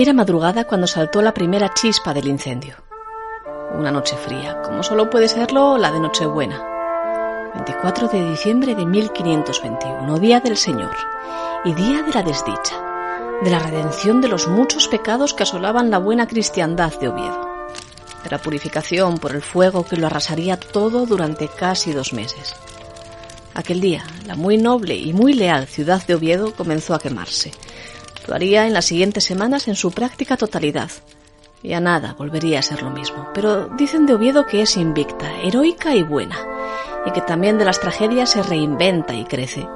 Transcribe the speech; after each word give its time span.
Era 0.00 0.14
madrugada 0.14 0.64
cuando 0.64 0.86
saltó 0.86 1.20
la 1.20 1.34
primera 1.34 1.74
chispa 1.74 2.14
del 2.14 2.26
incendio. 2.26 2.74
Una 3.78 3.90
noche 3.90 4.16
fría, 4.16 4.62
como 4.62 4.82
solo 4.82 5.10
puede 5.10 5.28
serlo 5.28 5.76
la 5.76 5.92
de 5.92 6.00
Nochebuena. 6.00 7.52
24 7.54 8.08
de 8.08 8.30
diciembre 8.30 8.74
de 8.74 8.86
1521, 8.86 10.18
Día 10.18 10.40
del 10.40 10.56
Señor, 10.56 10.96
y 11.66 11.74
Día 11.74 12.02
de 12.02 12.12
la 12.14 12.22
Desdicha, 12.22 12.82
de 13.42 13.50
la 13.50 13.58
redención 13.58 14.22
de 14.22 14.28
los 14.28 14.48
muchos 14.48 14.88
pecados 14.88 15.34
que 15.34 15.42
asolaban 15.42 15.90
la 15.90 15.98
buena 15.98 16.26
cristiandad 16.26 16.98
de 16.98 17.08
Oviedo, 17.08 17.66
de 18.24 18.30
la 18.30 18.38
purificación 18.38 19.18
por 19.18 19.32
el 19.32 19.42
fuego 19.42 19.84
que 19.84 19.98
lo 19.98 20.06
arrasaría 20.06 20.58
todo 20.58 21.04
durante 21.04 21.46
casi 21.48 21.92
dos 21.92 22.14
meses. 22.14 22.56
Aquel 23.52 23.82
día, 23.82 24.04
la 24.24 24.34
muy 24.34 24.56
noble 24.56 24.96
y 24.96 25.12
muy 25.12 25.34
leal 25.34 25.66
ciudad 25.66 26.02
de 26.06 26.14
Oviedo 26.14 26.54
comenzó 26.54 26.94
a 26.94 27.00
quemarse, 27.00 27.52
lo 28.26 28.34
haría 28.34 28.66
en 28.66 28.72
las 28.72 28.86
siguientes 28.86 29.24
semanas 29.24 29.68
en 29.68 29.74
su 29.74 29.90
práctica 29.90 30.36
totalidad. 30.36 30.90
Y 31.62 31.74
a 31.74 31.80
nada 31.80 32.14
volvería 32.18 32.58
a 32.58 32.62
ser 32.62 32.82
lo 32.82 32.90
mismo. 32.90 33.28
Pero 33.34 33.68
dicen 33.76 34.06
de 34.06 34.14
Oviedo 34.14 34.46
que 34.46 34.62
es 34.62 34.76
invicta, 34.76 35.40
heroica 35.42 35.94
y 35.94 36.02
buena, 36.02 36.38
y 37.06 37.12
que 37.12 37.20
también 37.20 37.58
de 37.58 37.64
las 37.64 37.80
tragedias 37.80 38.30
se 38.30 38.42
reinventa 38.42 39.14
y 39.14 39.24
crece. 39.24 39.66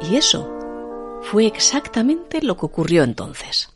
Y 0.00 0.16
eso 0.16 1.20
fue 1.22 1.46
exactamente 1.46 2.42
lo 2.42 2.56
que 2.56 2.66
ocurrió 2.66 3.04
entonces. 3.04 3.70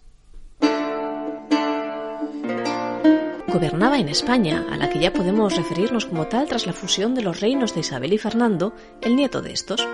Gobernaba 3.47 3.99
en 3.99 4.09
España, 4.09 4.67
a 4.73 4.77
la 4.77 4.91
que 4.91 4.99
ya 4.99 5.13
podemos 5.13 5.57
referirnos 5.57 6.07
como 6.07 6.27
tal 6.27 6.49
tras 6.49 6.67
la 6.67 6.73
fusión 6.73 7.15
de 7.15 7.23
los 7.23 7.41
reinos 7.41 7.73
de 7.73 7.81
Isabel 7.81 8.13
y 8.13 8.19
Fernando, 8.19 8.75
el 9.01 9.15
nieto 9.15 9.43
de 9.43 9.53
estos. 9.53 9.87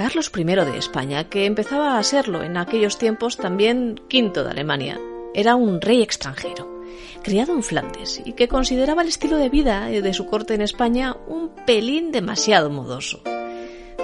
Carlos 0.00 0.32
I 0.34 0.44
de 0.44 0.78
España, 0.78 1.28
que 1.28 1.44
empezaba 1.44 1.98
a 1.98 2.02
serlo 2.02 2.42
en 2.42 2.56
aquellos 2.56 2.96
tiempos 2.96 3.36
también 3.36 4.00
quinto 4.08 4.44
de 4.44 4.50
Alemania. 4.50 4.98
Era 5.34 5.56
un 5.56 5.78
rey 5.78 6.00
extranjero, 6.00 6.82
criado 7.22 7.52
en 7.52 7.62
Flandes, 7.62 8.22
y 8.24 8.32
que 8.32 8.48
consideraba 8.48 9.02
el 9.02 9.08
estilo 9.08 9.36
de 9.36 9.50
vida 9.50 9.88
de 9.88 10.14
su 10.14 10.24
corte 10.24 10.54
en 10.54 10.62
España 10.62 11.18
un 11.28 11.50
pelín 11.66 12.12
demasiado 12.12 12.70
modoso. 12.70 13.22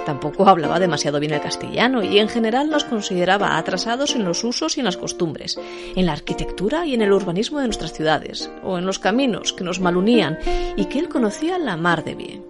Tampoco 0.05 0.47
hablaba 0.47 0.79
demasiado 0.79 1.19
bien 1.19 1.33
el 1.33 1.41
castellano 1.41 2.03
y 2.03 2.19
en 2.19 2.29
general 2.29 2.69
nos 2.69 2.83
consideraba 2.83 3.57
atrasados 3.57 4.13
en 4.13 4.23
los 4.23 4.43
usos 4.43 4.77
y 4.77 4.81
en 4.81 4.85
las 4.85 4.97
costumbres, 4.97 5.59
en 5.95 6.05
la 6.05 6.13
arquitectura 6.13 6.85
y 6.85 6.93
en 6.93 7.01
el 7.01 7.11
urbanismo 7.11 7.57
de 7.57 7.65
nuestras 7.65 7.93
ciudades, 7.93 8.51
o 8.61 8.77
en 8.77 8.85
los 8.85 8.99
caminos 8.99 9.51
que 9.51 9.63
nos 9.63 9.79
malunían 9.79 10.37
y 10.75 10.85
que 10.85 10.99
él 10.99 11.09
conocía 11.09 11.57
la 11.57 11.75
mar 11.75 12.03
de 12.03 12.13
bien. 12.13 12.45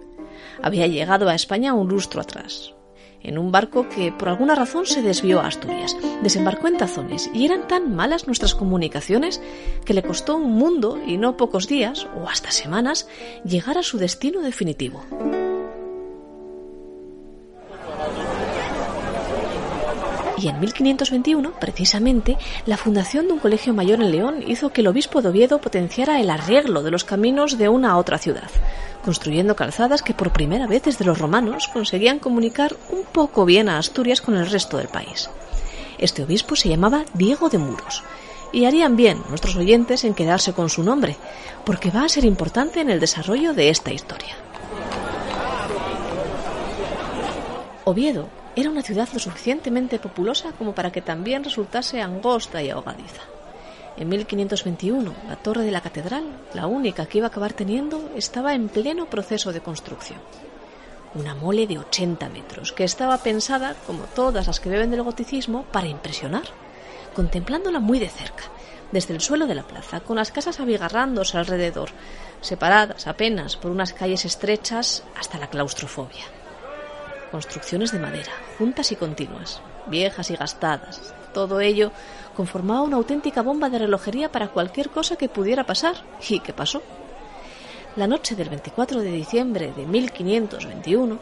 Había 0.62 0.86
llegado 0.86 1.30
a 1.30 1.34
España 1.34 1.72
un 1.72 1.88
lustro 1.88 2.20
atrás, 2.20 2.74
en 3.22 3.38
un 3.38 3.52
barco 3.52 3.88
que 3.88 4.12
por 4.12 4.28
alguna 4.28 4.54
razón 4.54 4.86
se 4.86 5.02
desvió 5.02 5.40
a 5.40 5.46
Asturias. 5.46 5.96
Desembarcó 6.22 6.68
en 6.68 6.76
Tazones 6.76 7.30
y 7.34 7.44
eran 7.44 7.68
tan 7.68 7.94
malas 7.94 8.26
nuestras 8.26 8.54
comunicaciones 8.54 9.40
que 9.84 9.94
le 9.94 10.02
costó 10.02 10.36
un 10.36 10.52
mundo 10.52 10.98
y 11.06 11.16
no 11.16 11.36
pocos 11.36 11.68
días 11.68 12.06
o 12.16 12.28
hasta 12.28 12.50
semanas 12.50 13.08
llegar 13.44 13.78
a 13.78 13.82
su 13.82 13.98
destino 13.98 14.40
definitivo. 14.40 15.04
Y 20.40 20.46
en 20.46 20.60
1521, 20.60 21.52
precisamente, 21.58 22.36
la 22.64 22.76
fundación 22.76 23.26
de 23.26 23.32
un 23.32 23.38
colegio 23.40 23.74
mayor 23.74 24.00
en 24.00 24.12
León 24.12 24.44
hizo 24.46 24.70
que 24.70 24.82
el 24.82 24.86
obispo 24.86 25.20
de 25.20 25.30
Oviedo 25.30 25.60
potenciara 25.60 26.20
el 26.20 26.30
arreglo 26.30 26.84
de 26.84 26.92
los 26.92 27.02
caminos 27.02 27.58
de 27.58 27.68
una 27.68 27.90
a 27.90 27.96
otra 27.98 28.18
ciudad, 28.18 28.48
construyendo 29.04 29.56
calzadas 29.56 30.02
que 30.02 30.14
por 30.14 30.32
primera 30.32 30.66
vez 30.66 30.82
desde 30.84 31.04
los 31.04 31.18
romanos 31.18 31.68
conseguían 31.68 32.18
comunicar 32.18 32.76
un 32.90 33.04
poco 33.04 33.44
bien 33.44 33.68
a 33.68 33.78
Asturias 33.78 34.20
con 34.20 34.36
el 34.36 34.50
resto 34.50 34.76
del 34.76 34.88
país. 34.88 35.30
Este 35.98 36.22
obispo 36.22 36.56
se 36.56 36.68
llamaba 36.68 37.04
Diego 37.14 37.48
de 37.48 37.58
Muros, 37.58 38.02
y 38.52 38.64
harían 38.64 38.96
bien 38.96 39.22
nuestros 39.28 39.56
oyentes 39.56 40.04
en 40.04 40.14
quedarse 40.14 40.52
con 40.52 40.70
su 40.70 40.82
nombre, 40.82 41.16
porque 41.64 41.90
va 41.90 42.04
a 42.04 42.08
ser 42.08 42.24
importante 42.24 42.80
en 42.80 42.90
el 42.90 43.00
desarrollo 43.00 43.54
de 43.54 43.70
esta 43.70 43.92
historia. 43.92 44.36
Oviedo 47.84 48.28
era 48.56 48.70
una 48.70 48.82
ciudad 48.82 49.08
lo 49.12 49.18
suficientemente 49.18 49.98
populosa 49.98 50.52
como 50.52 50.74
para 50.74 50.90
que 50.90 51.00
también 51.00 51.44
resultase 51.44 52.02
angosta 52.02 52.62
y 52.62 52.70
ahogadiza. 52.70 53.22
En 53.98 54.08
1521, 54.08 55.12
la 55.28 55.34
torre 55.36 55.64
de 55.64 55.72
la 55.72 55.80
catedral, 55.80 56.24
la 56.54 56.68
única 56.68 57.06
que 57.06 57.18
iba 57.18 57.26
a 57.26 57.30
acabar 57.30 57.52
teniendo, 57.52 58.10
estaba 58.14 58.54
en 58.54 58.68
pleno 58.68 59.10
proceso 59.10 59.52
de 59.52 59.60
construcción. 59.60 60.20
Una 61.16 61.34
mole 61.34 61.66
de 61.66 61.78
80 61.78 62.28
metros, 62.28 62.72
que 62.72 62.84
estaba 62.84 63.18
pensada, 63.18 63.74
como 63.88 64.04
todas 64.04 64.46
las 64.46 64.60
que 64.60 64.68
beben 64.68 64.92
del 64.92 65.02
goticismo, 65.02 65.64
para 65.72 65.88
impresionar, 65.88 66.44
contemplándola 67.12 67.80
muy 67.80 67.98
de 67.98 68.08
cerca, 68.08 68.44
desde 68.92 69.14
el 69.14 69.20
suelo 69.20 69.48
de 69.48 69.56
la 69.56 69.66
plaza, 69.66 69.98
con 69.98 70.16
las 70.16 70.30
casas 70.30 70.60
abigarrándose 70.60 71.36
alrededor, 71.36 71.88
separadas 72.40 73.08
apenas 73.08 73.56
por 73.56 73.72
unas 73.72 73.94
calles 73.94 74.24
estrechas 74.24 75.02
hasta 75.18 75.38
la 75.38 75.48
claustrofobia 75.48 76.24
construcciones 77.30 77.92
de 77.92 77.98
madera, 77.98 78.32
juntas 78.58 78.92
y 78.92 78.96
continuas, 78.96 79.60
viejas 79.86 80.30
y 80.30 80.36
gastadas. 80.36 81.14
Todo 81.38 81.60
ello 81.60 81.92
conformaba 82.34 82.82
una 82.82 82.96
auténtica 82.96 83.42
bomba 83.42 83.70
de 83.70 83.78
relojería 83.78 84.32
para 84.32 84.48
cualquier 84.48 84.90
cosa 84.90 85.14
que 85.14 85.28
pudiera 85.28 85.62
pasar. 85.62 85.94
¿Y 86.28 86.40
qué 86.40 86.52
pasó? 86.52 86.82
La 87.94 88.08
noche 88.08 88.34
del 88.34 88.48
24 88.48 89.02
de 89.02 89.12
diciembre 89.12 89.72
de 89.76 89.86
1521, 89.86 91.16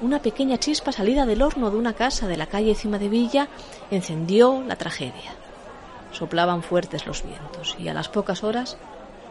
una 0.00 0.18
pequeña 0.20 0.58
chispa 0.58 0.90
salida 0.90 1.26
del 1.26 1.42
horno 1.42 1.70
de 1.70 1.76
una 1.76 1.92
casa 1.92 2.26
de 2.26 2.36
la 2.36 2.48
calle 2.48 2.74
Cima 2.74 2.98
de 2.98 3.08
Villa 3.08 3.46
encendió 3.92 4.64
la 4.66 4.74
tragedia. 4.74 5.32
Soplaban 6.10 6.64
fuertes 6.64 7.06
los 7.06 7.22
vientos 7.22 7.76
y 7.78 7.86
a 7.86 7.94
las 7.94 8.08
pocas 8.08 8.42
horas 8.42 8.76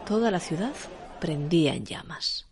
toda 0.06 0.30
la 0.30 0.40
ciudad 0.40 0.72
prendía 1.20 1.74
en 1.74 1.84
llamas. 1.84 2.46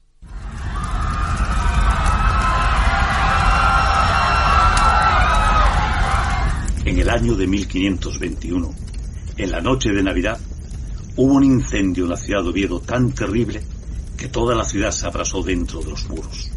En 6.90 6.98
el 6.98 7.08
año 7.08 7.36
de 7.36 7.46
1521, 7.46 8.74
en 9.36 9.50
la 9.52 9.60
noche 9.60 9.90
de 9.90 10.02
Navidad, 10.02 10.40
hubo 11.14 11.34
un 11.34 11.44
incendio 11.44 12.02
en 12.02 12.10
la 12.10 12.16
ciudad 12.16 12.42
de 12.42 12.48
Oviedo 12.48 12.80
tan 12.80 13.12
terrible 13.12 13.62
que 14.16 14.26
toda 14.26 14.56
la 14.56 14.64
ciudad 14.64 14.90
se 14.90 15.06
abrasó 15.06 15.40
dentro 15.40 15.78
de 15.82 15.90
los 15.90 16.08
muros, 16.08 16.50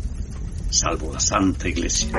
salvo 0.72 1.14
la 1.14 1.20
Santa 1.20 1.70
Iglesia, 1.70 2.10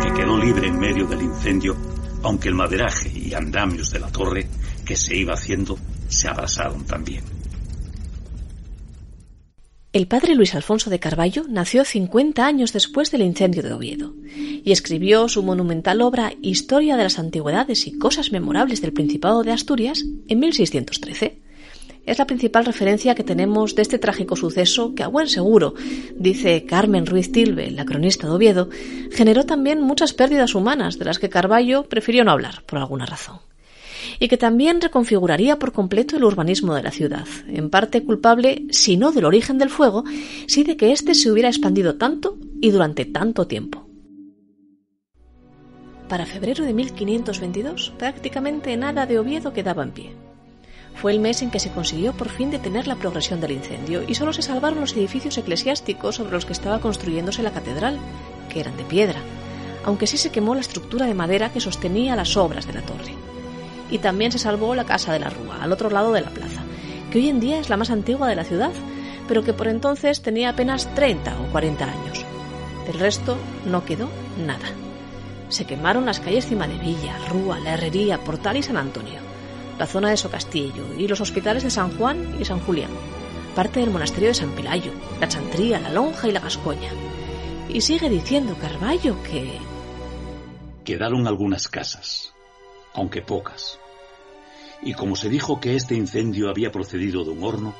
que 0.00 0.12
quedó 0.12 0.38
libre 0.38 0.68
en 0.68 0.78
medio 0.78 1.04
del 1.08 1.20
incendio, 1.20 1.76
aunque 2.22 2.46
el 2.46 2.54
maderaje 2.54 3.10
y 3.12 3.34
andamios 3.34 3.90
de 3.90 3.98
la 3.98 4.12
torre 4.12 4.48
que 4.84 4.94
se 4.94 5.16
iba 5.16 5.34
haciendo 5.34 5.76
se 6.06 6.28
abrasaron 6.28 6.84
también. 6.84 7.37
El 9.90 10.06
padre 10.06 10.34
Luis 10.34 10.54
Alfonso 10.54 10.90
de 10.90 11.00
Carballo 11.00 11.44
nació 11.48 11.82
50 11.82 12.44
años 12.44 12.74
después 12.74 13.10
del 13.10 13.22
incendio 13.22 13.62
de 13.62 13.72
Oviedo 13.72 14.12
y 14.62 14.70
escribió 14.70 15.30
su 15.30 15.42
monumental 15.42 16.02
obra 16.02 16.34
Historia 16.42 16.98
de 16.98 17.04
las 17.04 17.18
Antigüedades 17.18 17.86
y 17.86 17.96
Cosas 17.98 18.30
Memorables 18.30 18.82
del 18.82 18.92
Principado 18.92 19.42
de 19.44 19.52
Asturias 19.52 20.04
en 20.28 20.40
1613. 20.40 21.38
Es 22.04 22.18
la 22.18 22.26
principal 22.26 22.66
referencia 22.66 23.14
que 23.14 23.24
tenemos 23.24 23.74
de 23.74 23.80
este 23.80 23.98
trágico 23.98 24.36
suceso 24.36 24.94
que, 24.94 25.04
a 25.04 25.08
buen 25.08 25.26
seguro, 25.26 25.72
dice 26.14 26.66
Carmen 26.66 27.06
Ruiz 27.06 27.32
Tilbe, 27.32 27.70
la 27.70 27.86
cronista 27.86 28.26
de 28.26 28.34
Oviedo, 28.34 28.68
generó 29.10 29.44
también 29.44 29.80
muchas 29.80 30.12
pérdidas 30.12 30.54
humanas 30.54 30.98
de 30.98 31.06
las 31.06 31.18
que 31.18 31.30
Carballo 31.30 31.84
prefirió 31.84 32.24
no 32.24 32.32
hablar 32.32 32.62
por 32.66 32.78
alguna 32.78 33.06
razón 33.06 33.47
y 34.20 34.28
que 34.28 34.36
también 34.36 34.80
reconfiguraría 34.80 35.58
por 35.58 35.72
completo 35.72 36.16
el 36.16 36.24
urbanismo 36.24 36.74
de 36.74 36.82
la 36.82 36.90
ciudad, 36.90 37.26
en 37.46 37.70
parte 37.70 38.02
culpable, 38.02 38.64
si 38.70 38.96
no 38.96 39.12
del 39.12 39.24
origen 39.24 39.58
del 39.58 39.70
fuego, 39.70 40.04
sí 40.46 40.64
de 40.64 40.76
que 40.76 40.92
éste 40.92 41.14
se 41.14 41.30
hubiera 41.30 41.48
expandido 41.48 41.96
tanto 41.96 42.36
y 42.60 42.70
durante 42.70 43.04
tanto 43.04 43.46
tiempo. 43.46 43.86
Para 46.08 46.26
febrero 46.26 46.64
de 46.64 46.72
1522, 46.72 47.92
prácticamente 47.98 48.76
nada 48.76 49.06
de 49.06 49.18
Oviedo 49.18 49.52
quedaba 49.52 49.82
en 49.82 49.90
pie. 49.90 50.12
Fue 50.94 51.12
el 51.12 51.20
mes 51.20 51.42
en 51.42 51.50
que 51.50 51.60
se 51.60 51.70
consiguió 51.70 52.12
por 52.12 52.28
fin 52.28 52.50
detener 52.50 52.88
la 52.88 52.96
progresión 52.96 53.40
del 53.40 53.52
incendio 53.52 54.02
y 54.08 54.14
solo 54.14 54.32
se 54.32 54.42
salvaron 54.42 54.80
los 54.80 54.96
edificios 54.96 55.38
eclesiásticos 55.38 56.16
sobre 56.16 56.32
los 56.32 56.44
que 56.44 56.54
estaba 56.54 56.80
construyéndose 56.80 57.42
la 57.42 57.52
catedral, 57.52 57.98
que 58.48 58.58
eran 58.58 58.76
de 58.76 58.84
piedra, 58.84 59.20
aunque 59.84 60.08
sí 60.08 60.16
se 60.16 60.32
quemó 60.32 60.54
la 60.54 60.62
estructura 60.62 61.06
de 61.06 61.14
madera 61.14 61.52
que 61.52 61.60
sostenía 61.60 62.16
las 62.16 62.36
obras 62.36 62.66
de 62.66 62.72
la 62.72 62.82
torre 62.82 63.27
y 63.90 63.98
también 63.98 64.32
se 64.32 64.38
salvó 64.38 64.74
la 64.74 64.84
Casa 64.84 65.12
de 65.12 65.18
la 65.18 65.30
Rúa, 65.30 65.62
al 65.62 65.72
otro 65.72 65.90
lado 65.90 66.12
de 66.12 66.20
la 66.20 66.30
plaza, 66.30 66.62
que 67.10 67.18
hoy 67.18 67.28
en 67.28 67.40
día 67.40 67.58
es 67.58 67.68
la 67.68 67.76
más 67.76 67.90
antigua 67.90 68.28
de 68.28 68.36
la 68.36 68.44
ciudad, 68.44 68.72
pero 69.26 69.44
que 69.44 69.52
por 69.52 69.68
entonces 69.68 70.22
tenía 70.22 70.50
apenas 70.50 70.92
30 70.94 71.40
o 71.40 71.52
40 71.52 71.84
años. 71.84 72.24
Del 72.86 72.98
resto 72.98 73.36
no 73.66 73.84
quedó 73.84 74.08
nada. 74.44 74.66
Se 75.48 75.64
quemaron 75.64 76.06
las 76.06 76.20
calles 76.20 76.46
Cima 76.46 76.66
de 76.66 76.78
Villa, 76.78 77.18
Rúa, 77.28 77.58
La 77.60 77.74
Herrería, 77.74 78.18
Portal 78.18 78.56
y 78.56 78.62
San 78.62 78.76
Antonio, 78.76 79.20
la 79.78 79.86
zona 79.86 80.10
de 80.10 80.16
Socastillo 80.16 80.94
y 80.98 81.08
los 81.08 81.20
hospitales 81.20 81.62
de 81.62 81.70
San 81.70 81.96
Juan 81.96 82.36
y 82.38 82.44
San 82.44 82.60
Julián, 82.60 82.90
parte 83.54 83.80
del 83.80 83.90
monasterio 83.90 84.28
de 84.28 84.34
San 84.34 84.50
Pilayo, 84.50 84.92
la 85.20 85.28
Chantría, 85.28 85.80
la 85.80 85.90
Lonja 85.90 86.28
y 86.28 86.32
la 86.32 86.40
Gascoña. 86.40 86.90
Y 87.68 87.80
sigue 87.80 88.08
diciendo 88.08 88.56
Carballo 88.60 89.22
que... 89.22 89.58
Quedaron 90.84 91.26
algunas 91.26 91.68
casas, 91.68 92.34
aunque 92.98 93.22
pocas. 93.22 93.78
Y 94.82 94.92
como 94.94 95.16
se 95.16 95.28
dijo 95.28 95.60
que 95.60 95.76
este 95.76 95.94
incendio 95.94 96.50
había 96.50 96.70
procedido 96.70 97.24
de 97.24 97.30
un 97.30 97.42
horno, 97.42 97.74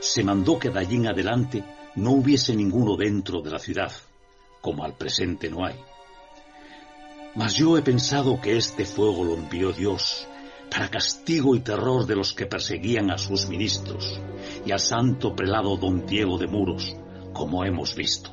se 0.00 0.24
mandó 0.24 0.58
que 0.58 0.70
de 0.70 0.78
allí 0.78 0.96
en 0.96 1.08
adelante 1.08 1.64
no 1.96 2.12
hubiese 2.12 2.56
ninguno 2.56 2.96
dentro 2.96 3.40
de 3.40 3.50
la 3.50 3.58
ciudad, 3.58 3.92
como 4.60 4.84
al 4.84 4.94
presente 4.94 5.50
no 5.50 5.64
hay. 5.64 5.76
Mas 7.34 7.54
yo 7.54 7.76
he 7.76 7.82
pensado 7.82 8.40
que 8.40 8.56
este 8.56 8.84
fuego 8.84 9.24
lo 9.24 9.34
envió 9.34 9.72
Dios 9.72 10.26
para 10.70 10.90
castigo 10.90 11.54
y 11.54 11.60
terror 11.60 12.06
de 12.06 12.16
los 12.16 12.32
que 12.32 12.46
perseguían 12.46 13.10
a 13.10 13.18
sus 13.18 13.48
ministros 13.48 14.20
y 14.64 14.72
al 14.72 14.80
santo 14.80 15.34
prelado 15.34 15.76
don 15.76 16.06
Diego 16.06 16.38
de 16.38 16.46
Muros, 16.46 16.96
como 17.32 17.64
hemos 17.64 17.94
visto. 17.94 18.32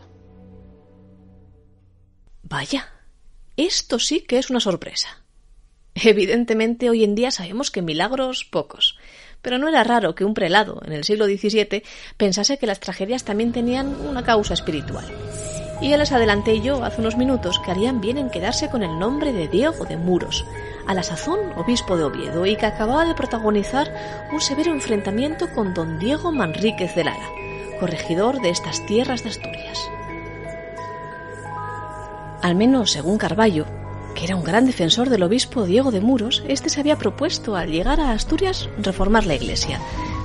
Vaya, 2.43 2.89
esto 3.57 3.99
sí 3.99 4.21
que 4.21 4.37
es 4.37 4.49
una 4.49 4.59
sorpresa. 4.59 5.20
Evidentemente 5.95 6.89
hoy 6.89 7.03
en 7.03 7.15
día 7.15 7.31
sabemos 7.31 7.69
que 7.69 7.81
milagros 7.81 8.45
pocos, 8.45 8.97
pero 9.41 9.57
no 9.57 9.67
era 9.67 9.83
raro 9.83 10.15
que 10.15 10.25
un 10.25 10.33
prelado 10.33 10.81
en 10.85 10.93
el 10.93 11.03
siglo 11.03 11.25
XVII 11.25 11.83
pensase 12.17 12.57
que 12.57 12.67
las 12.67 12.79
tragedias 12.79 13.23
también 13.23 13.51
tenían 13.51 13.95
una 14.07 14.23
causa 14.23 14.53
espiritual. 14.53 15.05
Y 15.81 15.89
ya 15.89 15.97
les 15.97 16.11
adelanté 16.11 16.61
yo 16.61 16.83
hace 16.83 17.01
unos 17.01 17.17
minutos 17.17 17.59
que 17.59 17.71
harían 17.71 18.01
bien 18.01 18.17
en 18.19 18.29
quedarse 18.29 18.69
con 18.69 18.83
el 18.83 18.99
nombre 18.99 19.33
de 19.33 19.47
Diego 19.47 19.85
de 19.85 19.97
Muros, 19.97 20.45
a 20.87 20.93
la 20.93 21.03
sazón 21.03 21.39
obispo 21.57 21.97
de 21.97 22.03
Oviedo, 22.03 22.45
y 22.45 22.55
que 22.55 22.67
acababa 22.67 23.03
de 23.03 23.15
protagonizar 23.15 23.91
un 24.31 24.39
severo 24.39 24.71
enfrentamiento 24.71 25.49
con 25.53 25.73
don 25.73 25.97
Diego 25.99 26.31
Manríquez 26.31 26.93
de 26.95 27.03
Lara, 27.03 27.29
corregidor 27.79 28.41
de 28.41 28.51
estas 28.51 28.85
tierras 28.85 29.23
de 29.23 29.29
Asturias. 29.29 29.89
Al 32.43 32.55
menos, 32.55 32.91
según 32.91 33.17
Carballo, 33.17 33.65
que 34.15 34.25
era 34.25 34.35
un 34.35 34.43
gran 34.43 34.65
defensor 34.65 35.09
del 35.09 35.23
obispo 35.23 35.65
Diego 35.65 35.91
de 35.91 36.01
Muros, 36.01 36.43
este 36.47 36.69
se 36.69 36.79
había 36.79 36.97
propuesto 36.97 37.55
al 37.55 37.71
llegar 37.71 37.99
a 37.99 38.11
Asturias 38.11 38.69
reformar 38.77 39.25
la 39.25 39.35
iglesia, 39.35 39.79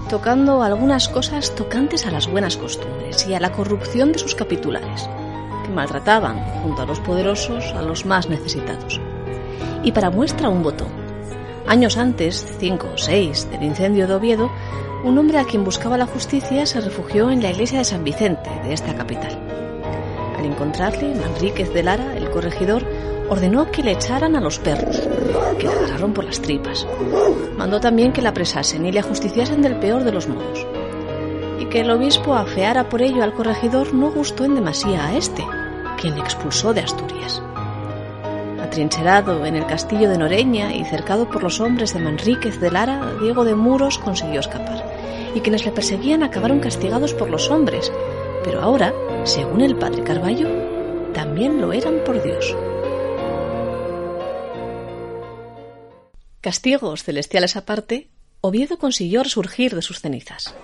tocando 0.09 0.63
algunas 0.63 1.09
cosas 1.09 1.55
tocantes 1.55 2.07
a 2.07 2.11
las 2.11 2.31
buenas 2.31 2.57
costumbres 2.57 3.27
y 3.27 3.35
a 3.35 3.41
la 3.41 3.53
corrupción 3.53 4.13
de 4.13 4.19
sus 4.19 4.35
capitulares, 4.35 5.09
que 5.65 5.73
maltrataban, 5.73 6.43
junto 6.63 6.83
a 6.83 6.87
los 6.87 7.01
poderosos, 7.01 7.65
a 7.73 7.83
los 7.83 8.07
más 8.07 8.29
necesitados. 8.29 9.01
Y 9.83 9.93
para 9.93 10.11
muestra 10.11 10.49
un 10.49 10.63
botón. 10.63 10.89
Años 11.67 11.97
antes, 11.97 12.47
cinco 12.59 12.89
o 12.95 12.99
seis, 12.99 13.49
del 13.51 13.65
incendio 13.65 14.07
de 14.07 14.15
Oviedo, 14.15 14.51
un 15.05 15.19
hombre 15.19 15.39
a 15.39 15.45
quien 15.45 15.65
buscaba 15.65 15.99
la 15.99 16.07
justicia 16.07 16.67
se 16.67 16.81
refugió 16.81 17.31
en 17.31 17.43
la 17.43 17.51
iglesia 17.51 17.79
de 17.79 17.85
San 17.85 18.05
Vicente, 18.05 18.51
de 18.65 18.73
esta 18.73 18.95
capital. 18.95 19.39
Al 20.39 20.45
encontrarle, 20.45 21.15
Manríquez 21.15 21.73
de 21.73 21.83
Lara, 21.83 22.17
el 22.17 22.31
corregidor, 22.31 22.85
ordenó 23.29 23.71
que 23.71 23.83
le 23.83 23.93
echaran 23.93 24.37
a 24.37 24.41
los 24.41 24.59
perros, 24.59 25.01
que 25.59 25.67
la 25.67 25.73
agarraron 25.73 26.13
por 26.13 26.25
las 26.25 26.41
tripas. 26.41 26.87
Mandó 27.57 27.81
también 27.81 28.13
que 28.13 28.23
la 28.23 28.31
apresasen 28.31 28.87
y 28.87 28.93
le 28.93 29.01
ajusticiasen 29.01 29.63
del 29.63 29.77
peor 29.77 30.05
de 30.05 30.13
los 30.13 30.29
modos. 30.29 30.67
Y 31.59 31.67
que 31.67 31.81
el 31.81 31.91
obispo 31.91 32.35
afeara 32.35 32.89
por 32.89 33.03
ello 33.03 33.23
al 33.23 33.35
corregidor 33.35 33.95
no 33.95 34.11
gustó 34.11 34.45
en 34.45 34.55
demasía 34.55 35.07
a 35.07 35.17
este, 35.17 35.45
quien 36.01 36.15
le 36.15 36.21
expulsó 36.21 36.73
de 36.73 36.81
Asturias. 36.81 37.43
Atrincherado 38.63 39.47
en 39.47 39.57
el 39.57 39.67
castillo 39.67 40.09
de 40.09 40.19
Noreña 40.19 40.75
y 40.75 40.85
cercado 40.85 41.29
por 41.29 41.43
los 41.43 41.61
hombres 41.61 41.95
de 41.95 42.01
Manríquez 42.01 42.61
de 42.61 42.71
Lara, 42.71 43.13
Diego 43.21 43.45
de 43.45 43.55
Muros 43.55 43.99
consiguió 43.99 44.41
escapar, 44.41 44.85
y 45.35 45.41
quienes 45.41 45.65
le 45.65 45.73
perseguían 45.73 46.23
acabaron 46.23 46.61
castigados 46.61 47.15
por 47.15 47.31
los 47.31 47.51
hombres, 47.51 47.93
pero 48.45 48.61
ahora, 48.61 48.93
según 49.25 49.61
el 49.61 49.77
padre 49.77 50.03
Carballo, 50.03 50.49
también 51.13 51.61
lo 51.61 51.73
eran 51.73 51.97
por 52.05 52.23
Dios. 52.23 52.55
Castigos 56.47 57.03
celestiales 57.03 57.57
aparte, 57.57 58.07
Oviedo 58.41 58.79
consiguió 58.79 59.25
resurgir 59.25 59.75
de 59.75 59.83
sus 59.83 59.99
cenizas, 59.99 60.55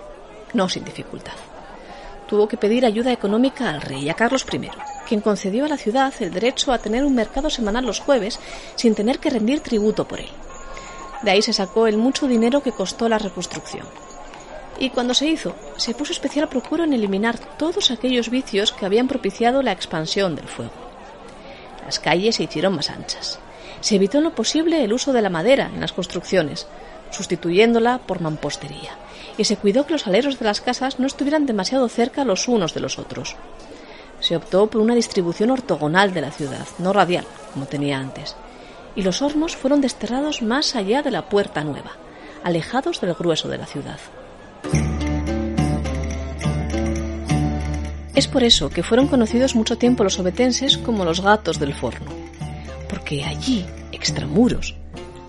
no 0.53 0.69
sin 0.69 0.85
dificultad. 0.85 1.33
Tuvo 2.25 2.47
que 2.47 2.55
pedir 2.55 2.85
ayuda 2.85 3.11
económica 3.11 3.69
al 3.69 3.81
rey, 3.81 4.07
a 4.07 4.13
Carlos 4.13 4.45
I, 4.49 4.69
quien 5.05 5.19
concedió 5.19 5.65
a 5.65 5.67
la 5.67 5.75
ciudad 5.75 6.13
el 6.21 6.31
derecho 6.31 6.71
a 6.71 6.77
tener 6.77 7.03
un 7.03 7.13
mercado 7.13 7.49
semanal 7.49 7.85
los 7.85 7.99
jueves 7.99 8.39
sin 8.75 8.95
tener 8.95 9.19
que 9.19 9.29
rendir 9.29 9.59
tributo 9.59 10.07
por 10.07 10.21
él. 10.21 10.29
De 11.21 11.31
ahí 11.31 11.41
se 11.41 11.51
sacó 11.51 11.85
el 11.85 11.97
mucho 11.97 12.29
dinero 12.29 12.63
que 12.63 12.71
costó 12.71 13.09
la 13.09 13.17
reconstrucción. 13.17 13.85
Y 14.79 14.89
cuando 14.89 15.13
se 15.13 15.27
hizo, 15.27 15.53
se 15.75 15.93
puso 15.93 16.13
especial 16.13 16.47
procuro 16.47 16.85
en 16.85 16.93
eliminar 16.93 17.37
todos 17.57 17.91
aquellos 17.91 18.29
vicios 18.29 18.71
que 18.71 18.85
habían 18.85 19.09
propiciado 19.09 19.61
la 19.61 19.73
expansión 19.73 20.37
del 20.37 20.47
fuego. 20.47 20.71
Las 21.83 21.99
calles 21.99 22.37
se 22.37 22.43
hicieron 22.43 22.73
más 22.73 22.89
anchas, 22.89 23.37
se 23.83 23.95
evitó 23.95 24.19
en 24.19 24.23
lo 24.23 24.33
posible 24.33 24.81
el 24.81 24.93
uso 24.93 25.11
de 25.11 25.21
la 25.21 25.29
madera 25.29 25.69
en 25.73 25.81
las 25.81 25.91
construcciones, 25.91 26.67
sustituyéndola 27.11 27.97
por 27.97 28.21
mampostería, 28.21 28.95
y 29.37 29.43
se 29.43 29.57
cuidó 29.57 29.85
que 29.85 29.91
los 29.91 30.07
aleros 30.07 30.39
de 30.39 30.45
las 30.45 30.61
casas 30.61 30.99
no 30.99 31.05
estuvieran 31.05 31.45
demasiado 31.45 31.89
cerca 31.89 32.23
los 32.23 32.47
unos 32.47 32.73
de 32.73 32.79
los 32.79 32.97
otros. 32.97 33.35
Se 34.21 34.37
optó 34.37 34.67
por 34.67 34.79
una 34.79 34.95
distribución 34.95 35.51
ortogonal 35.51 36.13
de 36.13 36.21
la 36.21 36.31
ciudad, 36.31 36.65
no 36.79 36.93
radial, 36.93 37.25
como 37.53 37.65
tenía 37.65 37.97
antes, 37.97 38.37
y 38.95 39.01
los 39.01 39.21
hornos 39.21 39.57
fueron 39.57 39.81
desterrados 39.81 40.41
más 40.41 40.77
allá 40.77 41.01
de 41.01 41.11
la 41.11 41.27
puerta 41.27 41.65
nueva, 41.65 41.91
alejados 42.41 43.01
del 43.01 43.13
grueso 43.15 43.49
de 43.49 43.57
la 43.57 43.65
ciudad. 43.65 43.99
Es 48.15 48.29
por 48.29 48.45
eso 48.45 48.69
que 48.69 48.81
fueron 48.81 49.07
conocidos 49.09 49.55
mucho 49.55 49.77
tiempo 49.77 50.05
los 50.05 50.19
obetenses 50.19 50.77
como 50.77 51.03
los 51.03 51.19
gatos 51.19 51.59
del 51.59 51.73
forno 51.73 52.22
porque 53.03 53.25
allí, 53.25 53.65
extramuros, 53.91 54.75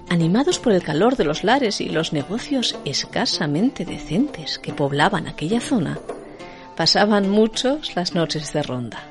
animados 0.08 0.60
por 0.60 0.72
el 0.72 0.84
calor 0.84 1.16
de 1.16 1.24
los 1.24 1.42
lares 1.42 1.80
y 1.80 1.88
los 1.88 2.12
negocios 2.12 2.78
escasamente 2.84 3.84
decentes 3.84 4.60
que 4.60 4.72
poblaban 4.72 5.26
aquella 5.26 5.60
zona, 5.60 5.98
pasaban 6.76 7.28
muchos 7.28 7.96
las 7.96 8.14
noches 8.14 8.52
de 8.52 8.62
ronda. 8.62 9.02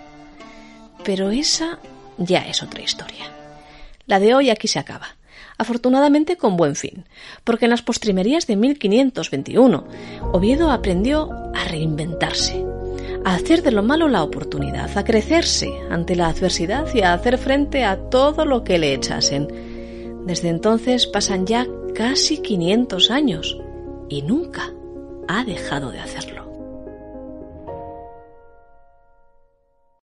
Pero 1.03 1.29
esa 1.29 1.79
ya 2.17 2.39
es 2.39 2.63
otra 2.63 2.81
historia. 2.81 3.25
La 4.05 4.21
de 4.21 4.33
hoy 4.33 4.49
aquí 4.49 4.69
se 4.69 4.79
acaba, 4.79 5.17
afortunadamente 5.57 6.37
con 6.37 6.55
buen 6.55 6.77
fin, 6.77 7.03
porque 7.43 7.65
en 7.65 7.71
las 7.71 7.81
postrimerías 7.81 8.47
de 8.47 8.55
1521 8.55 9.87
Oviedo 10.31 10.71
aprendió 10.71 11.29
a 11.53 11.65
reinventarse 11.65 12.63
a 13.25 13.35
hacer 13.35 13.63
de 13.63 13.71
lo 13.71 13.83
malo 13.83 14.07
la 14.07 14.23
oportunidad, 14.23 14.97
a 14.97 15.03
crecerse 15.03 15.69
ante 15.89 16.15
la 16.15 16.27
adversidad 16.27 16.87
y 16.93 17.01
a 17.01 17.13
hacer 17.13 17.37
frente 17.37 17.83
a 17.83 18.09
todo 18.09 18.45
lo 18.45 18.63
que 18.63 18.77
le 18.77 18.93
echasen. 18.93 19.47
Desde 20.25 20.49
entonces 20.49 21.07
pasan 21.07 21.45
ya 21.45 21.67
casi 21.95 22.41
500 22.41 23.11
años 23.11 23.57
y 24.09 24.21
nunca 24.21 24.73
ha 25.27 25.43
dejado 25.43 25.91
de 25.91 25.99
hacerlo. 25.99 26.32